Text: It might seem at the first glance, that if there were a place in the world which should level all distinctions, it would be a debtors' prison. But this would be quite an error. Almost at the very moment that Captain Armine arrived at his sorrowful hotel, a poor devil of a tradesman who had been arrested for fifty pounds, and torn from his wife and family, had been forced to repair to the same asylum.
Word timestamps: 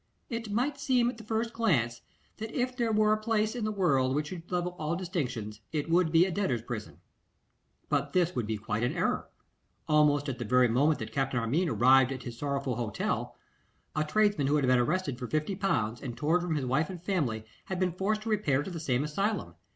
It 0.31 0.49
might 0.51 0.79
seem 0.79 1.11
at 1.11 1.19
the 1.19 1.23
first 1.23 1.53
glance, 1.53 2.01
that 2.37 2.51
if 2.59 2.75
there 2.75 2.91
were 2.91 3.13
a 3.13 3.21
place 3.21 3.53
in 3.53 3.65
the 3.65 3.71
world 3.71 4.15
which 4.15 4.29
should 4.29 4.51
level 4.51 4.75
all 4.79 4.95
distinctions, 4.95 5.61
it 5.71 5.91
would 5.91 6.11
be 6.11 6.25
a 6.25 6.31
debtors' 6.31 6.63
prison. 6.63 7.01
But 7.87 8.11
this 8.11 8.35
would 8.35 8.47
be 8.47 8.57
quite 8.57 8.81
an 8.81 8.93
error. 8.95 9.29
Almost 9.87 10.27
at 10.27 10.39
the 10.39 10.43
very 10.43 10.67
moment 10.67 10.97
that 10.97 11.11
Captain 11.11 11.39
Armine 11.39 11.69
arrived 11.69 12.11
at 12.11 12.23
his 12.23 12.35
sorrowful 12.35 12.77
hotel, 12.77 13.35
a 13.95 13.99
poor 13.99 14.01
devil 14.01 14.01
of 14.01 14.03
a 14.03 14.09
tradesman 14.11 14.47
who 14.47 14.55
had 14.55 14.65
been 14.65 14.79
arrested 14.79 15.19
for 15.19 15.27
fifty 15.27 15.55
pounds, 15.55 16.01
and 16.01 16.17
torn 16.17 16.41
from 16.41 16.55
his 16.55 16.65
wife 16.65 16.89
and 16.89 16.99
family, 16.99 17.45
had 17.65 17.79
been 17.79 17.91
forced 17.91 18.23
to 18.23 18.29
repair 18.29 18.63
to 18.63 18.71
the 18.71 18.79
same 18.79 19.03
asylum. 19.03 19.53